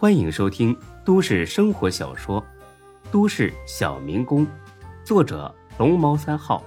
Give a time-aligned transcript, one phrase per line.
[0.00, 0.74] 欢迎收听
[1.04, 2.40] 都市生活小说
[3.12, 4.46] 《都市小民工》，
[5.04, 6.64] 作者龙猫三号，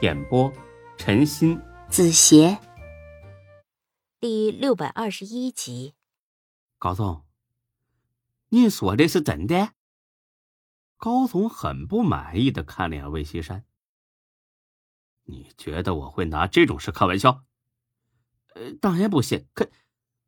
[0.00, 0.48] 演播
[0.96, 2.56] 陈鑫、子邪，
[4.20, 5.94] 第六百二十一集。
[6.78, 7.24] 高总，
[8.50, 9.72] 你说的是真的？
[10.96, 13.64] 高总很不满意的看了眼魏西山。
[15.24, 17.42] 你觉得我会拿这种事开玩笑？
[18.54, 19.48] 呃，当然不信。
[19.52, 19.68] 可，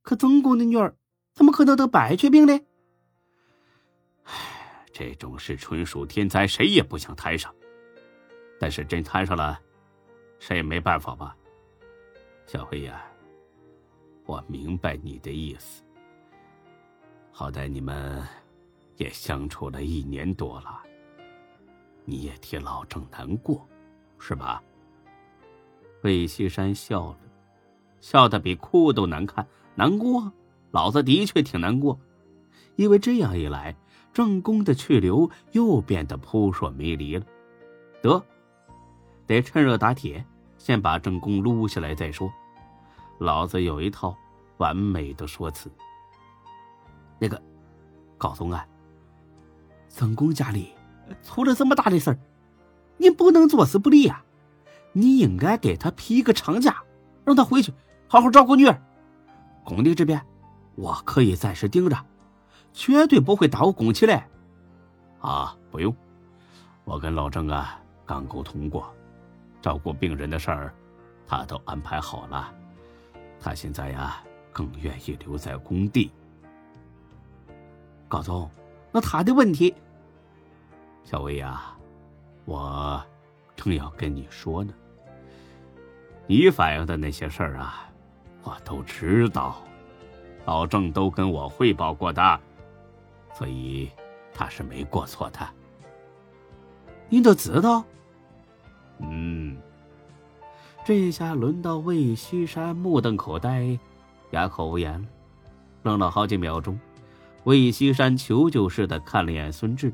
[0.03, 0.97] 可曾公的女儿
[1.35, 2.59] 怎么可能得白血病呢？
[4.23, 7.55] 唉，这种事纯属天灾，谁也不想摊上。
[8.59, 9.61] 但是真摊上了，
[10.39, 11.37] 谁也没办法吧？
[12.47, 13.05] 小辉呀，
[14.25, 15.83] 我明白你的意思。
[17.31, 18.27] 好歹你们。
[18.97, 20.81] 也相处了一年多了，
[22.05, 23.69] 你也替老郑难过，
[24.21, 24.63] 是吧？
[26.03, 27.19] 魏西山笑了，
[28.01, 29.45] 笑得比哭都难看。
[29.75, 30.33] 难过，
[30.75, 31.97] 老子的确挺难过，
[32.75, 33.77] 因为这样一来，
[34.13, 37.25] 正宫的去留又变得扑朔迷离了。
[38.03, 38.21] 得，
[39.25, 40.27] 得趁热打铁，
[40.59, 42.29] 先把正宫撸下来再说。
[43.21, 44.17] 老子有一套
[44.57, 45.71] 完美的说辞。
[47.21, 47.41] 那个，
[48.19, 48.67] 高总啊。
[49.89, 50.71] 曾公家里
[51.23, 52.19] 出了这么大的事儿，
[52.97, 54.25] 你不能坐视不理呀！
[54.93, 56.83] 你应该给他批个长假，
[57.25, 57.73] 让他回去
[58.09, 58.83] 好好照顾女儿。
[59.65, 60.21] 工地这边
[60.77, 61.97] 我可以暂时盯着，
[62.73, 64.23] 绝对不会耽误工期嘞。
[65.21, 65.95] 啊，不用，
[66.85, 68.93] 我跟老郑啊刚沟通过，
[69.63, 70.75] 照顾病人的事儿
[71.27, 72.53] 他都安排好了。
[73.41, 76.11] 他现在呀更愿意留在工地。
[78.09, 78.51] 高总，
[78.93, 79.75] 那他的问题？
[81.05, 81.75] 小薇呀，
[82.45, 83.03] 我
[83.57, 84.73] 正要跟你说呢。
[86.27, 87.91] 你反映的那些事儿啊，
[88.43, 89.63] 我都知道，
[90.45, 92.41] 老郑都跟我汇报过的，
[93.35, 93.91] 所以
[94.35, 95.41] 他是没过错的。
[97.09, 97.85] 你都知道？
[98.99, 99.57] 嗯。
[100.85, 103.79] 这下轮到魏西山目瞪口呆，
[104.33, 105.09] 哑口无言了。
[105.83, 106.79] 愣了好几秒钟，
[107.45, 109.93] 魏西山求救似的看了眼孙志。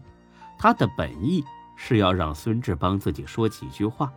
[0.59, 1.45] 他的本意
[1.77, 4.13] 是要让孙志帮自己说几句话，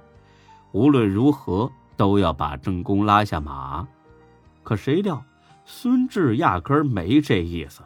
[0.71, 3.87] 无论如何都要把郑公拉下马。
[4.63, 5.23] 可谁料
[5.65, 7.83] 孙志压根儿没这意思，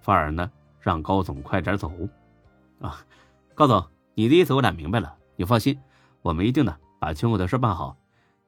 [0.00, 0.50] 反而呢
[0.80, 1.92] 让高总快点走。
[2.80, 3.04] 啊，
[3.54, 5.16] 高总，你的意思我俩明白了。
[5.36, 5.78] 你放心，
[6.22, 7.96] 我们一定呢把全国的事办好。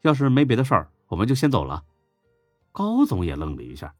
[0.01, 1.85] 要是没别的事儿，我们就先走了。
[2.73, 3.95] 高总也愣了一下，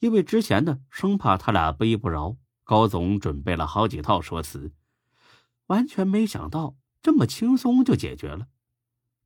[0.00, 2.36] 因为之前呢生怕他俩不依不饶。
[2.64, 4.72] 高总准备了好几套说辞，
[5.68, 8.48] 完全没想到这么轻松就解决了。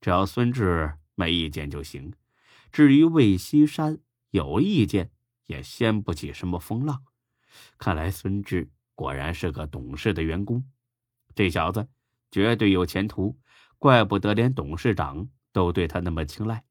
[0.01, 2.13] 只要孙志没意见就行，
[2.71, 3.99] 至于魏西山
[4.33, 5.11] 有意见，
[5.45, 7.05] 也掀不起什么风浪。
[7.77, 10.65] 看来孙志果然是个懂事的员工，
[11.35, 11.87] 这小子
[12.31, 13.39] 绝对有前途，
[13.79, 16.65] 怪不得连董事长都对他那么青睐。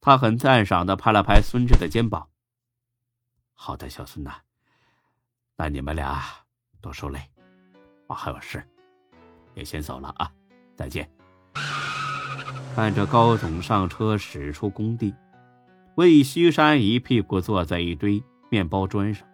[0.00, 2.28] 他很赞赏的拍了拍孙志的肩膀
[3.54, 4.42] ：“好的，小孙呐。”
[5.54, 6.20] 那你们俩
[6.80, 7.20] 多受累，
[8.08, 8.66] 我还有事，
[9.54, 10.32] 也先走了啊！
[10.74, 11.08] 再见。
[12.74, 15.14] 看着高总上车驶出工地，
[15.96, 19.26] 魏西山一屁股坐在一堆面包砖上。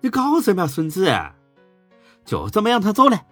[0.00, 1.10] 你搞什么，孙子？
[2.24, 3.26] 就这么让他走了？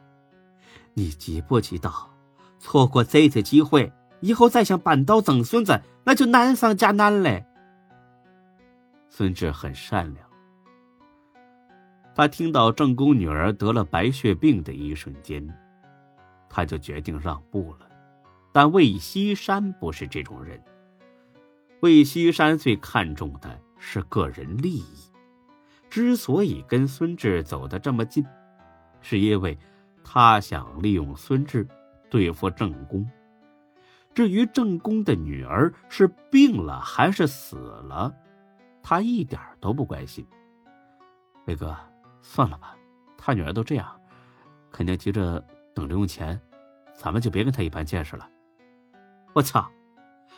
[0.95, 2.11] 你知不知道，
[2.59, 7.45] 错过这次机会，以后再想扳倒曾孙子，那就难上加难嘞。
[9.09, 10.27] 孙志很善良。
[12.15, 15.47] 他听到正宫女儿得了白血病的一瞬间，
[16.49, 17.89] 他就决定让步了。
[18.53, 20.61] 但魏西山不是这种人。
[21.85, 25.13] 魏西山最看重的是个人利益，
[25.91, 28.25] 之所以跟孙志走得这么近，
[29.03, 29.59] 是因为
[30.03, 31.69] 他想利用孙志
[32.09, 33.07] 对付郑公。
[34.15, 38.11] 至于郑公的女儿是病了还是死了，
[38.83, 40.27] 他一点都不关心。
[41.45, 41.77] 魏哥。
[42.23, 42.75] 算了吧，
[43.19, 44.01] 他女儿都这样，
[44.71, 45.39] 肯定急着
[45.75, 46.41] 等着用钱，
[46.95, 48.27] 咱们就别跟他一般见识了。
[49.35, 49.71] 我操，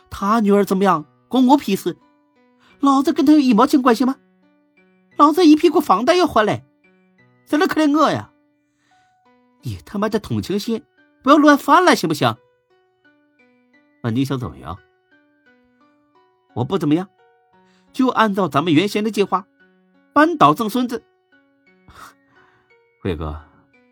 [0.09, 1.97] 他女儿怎么样关我屁事？
[2.79, 4.17] 老子跟他有一毛钱关系吗？
[5.17, 6.63] 老子一屁股房贷要还嘞，
[7.45, 8.31] 在那可怜我呀？
[9.63, 10.83] 你他妈的同情心
[11.23, 12.37] 不要乱发了，行不行？
[14.03, 14.77] 那你想怎么样？
[16.53, 17.09] 我不怎么样，
[17.91, 19.45] 就按照咱们原先的计划，
[20.13, 21.03] 扳倒曾孙子。
[23.01, 23.41] 辉哥，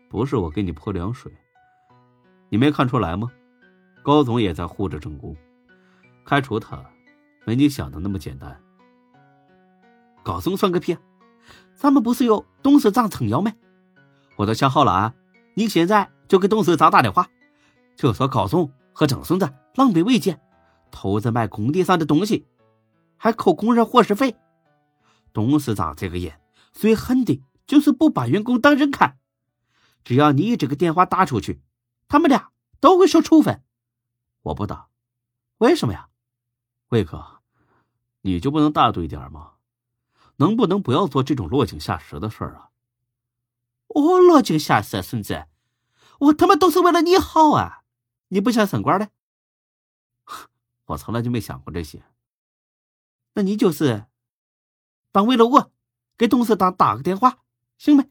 [0.08, 1.30] 不是我给你泼凉水，
[2.48, 3.28] 你没看出来吗？
[4.02, 5.36] 高总也在护着郑工，
[6.24, 6.84] 开除他，
[7.46, 8.60] 没你想的那么简单。
[10.24, 10.98] 高松算个屁！
[11.76, 13.52] 咱们不是有董事长撑腰吗？
[14.36, 15.14] 我都想好了啊，
[15.54, 17.28] 你现在就给董事长打电话，
[17.94, 20.40] 就说高松和郑孙子狼狈为奸，
[20.90, 22.44] 偷着卖工地上的东西，
[23.16, 24.36] 还扣工人伙食费。
[25.32, 26.32] 董事长这个人
[26.72, 29.18] 最恨的就是不把员工当人看。
[30.02, 31.60] 只要你这个电话打出去，
[32.08, 32.50] 他们俩
[32.80, 33.62] 都会受处分。
[34.42, 34.88] 我不打，
[35.58, 36.08] 为什么呀？
[36.88, 37.35] 魏哥，
[38.26, 39.52] 你就不能大度一点吗？
[40.38, 42.70] 能不能不要做这种落井下石的事儿啊？
[43.86, 45.46] 我落井下石，孙子，
[46.18, 47.84] 我他妈都是为了你好啊！
[48.28, 49.10] 你不想升官了？
[50.86, 52.02] 我从来就没想过这些。
[53.34, 54.06] 那你就是
[55.12, 55.70] 当为了我
[56.18, 57.38] 给董事长打个电话，
[57.78, 58.10] 行没？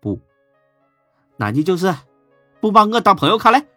[0.00, 0.20] 不。
[1.36, 1.94] 那你就是
[2.62, 3.68] 不把我当朋友看嘞？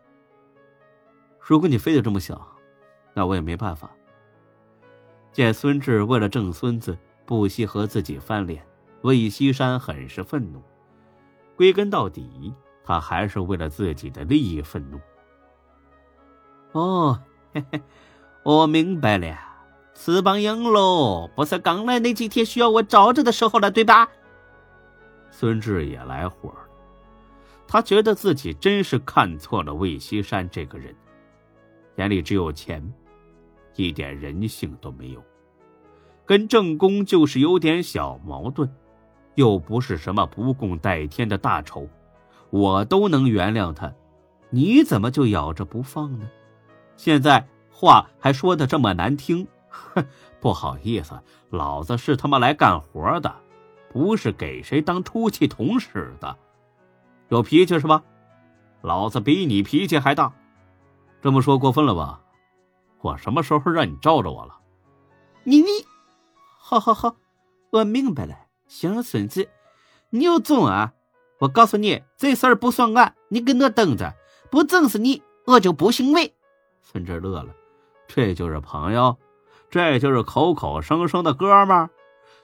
[1.40, 2.58] 如果你非得这么想，
[3.14, 3.94] 那我也没办法。
[5.36, 8.66] 见孙志为了挣孙子不惜和自己翻脸，
[9.02, 10.64] 魏西山很是愤怒。
[11.58, 12.54] 归根到底，
[12.86, 14.98] 他还是为了自己的利益愤怒。
[16.72, 17.22] 哦，
[17.54, 17.82] 嘿嘿，
[18.44, 19.38] 我明白了，
[19.94, 24.08] 翅膀硬喽，不是刚来那几天需要我罩着的时候了，对吧？
[25.31, 26.60] 孙志也来火了。
[27.68, 30.96] 他觉得自己真是看错了魏西山这个人，
[31.98, 32.81] 眼里只有钱，
[33.75, 35.24] 一点人性都没有。
[36.25, 38.69] 跟正宫就是有点小矛盾，
[39.36, 41.88] 又不是什么不共戴天的大仇，
[42.50, 43.94] 我都能原谅他，
[44.50, 46.27] 你怎么就咬着不放呢？
[46.98, 50.04] 现在话还说的这么难听，哼，
[50.39, 53.36] 不好意思，老子是他妈来干活的，
[53.89, 56.36] 不是给谁当出气筒使的。
[57.30, 58.04] 有脾气是吧？
[58.81, 60.33] 老子比你脾气还大，
[61.21, 62.21] 这么说过分了吧？
[63.06, 64.57] 我什么时候让你罩着我了？
[65.44, 65.69] 你你，
[66.57, 67.16] 好好好，
[67.69, 68.36] 我明白了。
[68.66, 69.48] 行，孙子，
[70.10, 70.92] 你有种啊！
[71.38, 74.16] 我告诉你，这事儿不算完，你跟我等着，
[74.50, 76.34] 不整死你，我就不姓魏。
[76.81, 77.54] 孙志乐了，
[78.07, 79.16] 这就是朋友，
[79.69, 81.92] 这就是口口声声的哥们儿，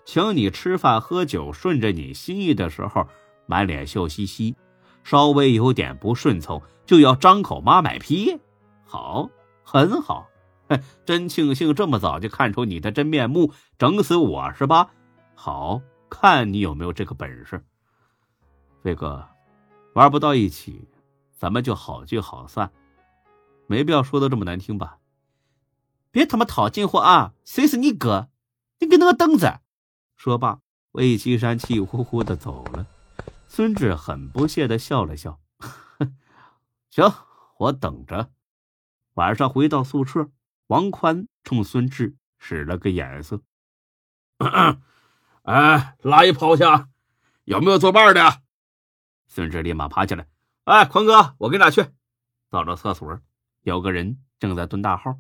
[0.05, 3.07] 请你吃饭喝酒，顺着你心意的时候，
[3.47, 4.55] 满脸笑嘻嘻。
[5.03, 8.37] 稍微有点不顺从，就要张口妈卖批，
[8.85, 9.27] 好，
[9.63, 10.27] 很好，
[11.05, 14.91] 真庆幸这么早就看出你的真面目，整死我是吧？
[15.35, 17.63] 好看你有没有这个本事？
[18.81, 19.27] 飞哥，
[19.93, 20.87] 玩不到一起，
[21.37, 22.71] 咱们就好聚好散，
[23.67, 24.97] 没必要说的这么难听吧？
[26.11, 27.33] 别他妈套近乎啊！
[27.45, 28.29] 谁是你哥？
[28.79, 29.61] 你给我等着！
[30.15, 30.59] 说罢，
[30.91, 32.85] 魏西山气呼呼的走了。
[33.47, 35.39] 孙志很不屑的笑了笑，
[36.89, 37.11] 行，
[37.57, 38.29] 我等着。
[39.15, 40.29] 晚上回到宿舍，
[40.71, 43.41] 王宽冲孙志使了个眼色：
[45.43, 46.63] “哎，拉一炮去，
[47.43, 48.41] 有没有作伴的？”
[49.27, 50.29] 孙志立马爬起来
[50.63, 51.85] ：“哎，宽哥，我跟俩去。”
[52.49, 53.19] 到了厕所，
[53.63, 55.19] 有个人正在蹲大号。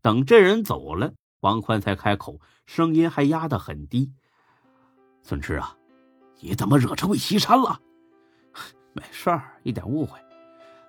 [0.00, 4.14] 等这人走了，王宽才开口，声音还压得很低
[5.22, 5.76] ：“孙志啊。”
[6.40, 7.78] 你怎么惹成魏西山了？
[8.94, 10.18] 没事儿，一点误会，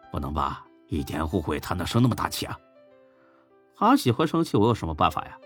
[0.09, 0.65] 不能吧？
[0.87, 2.57] 一点误会他能生那么大气啊？
[3.75, 5.37] 他喜欢生气，我有什么办法呀？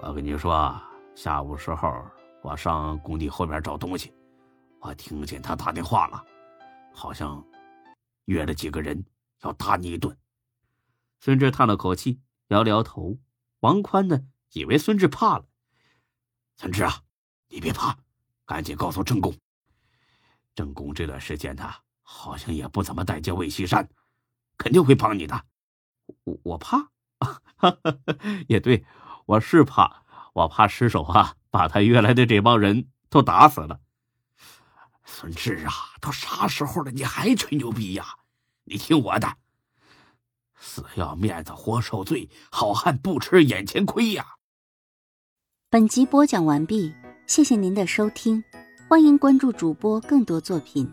[0.00, 0.80] 我跟你说，
[1.14, 2.04] 下午时候
[2.42, 4.12] 我上工地后面找东西，
[4.80, 6.24] 我听见他打电话了，
[6.92, 7.44] 好像
[8.26, 9.04] 约了几个人
[9.42, 10.16] 要打你一顿。
[11.20, 13.18] 孙志叹了口气，摇了摇头。
[13.60, 14.20] 王宽呢，
[14.52, 15.46] 以为孙志怕了。
[16.56, 17.02] 孙志啊，
[17.48, 17.96] 你别怕。
[18.46, 19.34] 赶紧告诉郑公，
[20.54, 23.88] 郑公这段时间呢，好像也不怎么待见魏西山，
[24.58, 25.46] 肯定会帮你的。
[26.24, 26.90] 我我怕，
[28.48, 28.84] 也对，
[29.26, 30.02] 我是怕，
[30.32, 33.80] 我怕失手啊，把他约来的这帮人都打死了。
[35.04, 38.04] 孙志啊，都啥时候了，你还吹牛逼呀？
[38.64, 39.36] 你听我的，
[40.58, 44.26] 死要面子活受罪，好汉不吃眼前亏呀。
[45.70, 46.94] 本集播讲完毕。
[47.26, 48.44] 谢谢您的收听，
[48.86, 50.92] 欢迎关注主播更多作品。